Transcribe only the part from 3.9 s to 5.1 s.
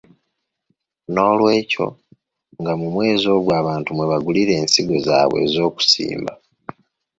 nga mwe bagulira ensigo